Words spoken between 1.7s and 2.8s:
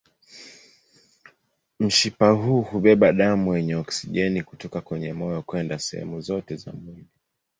Mshipa huu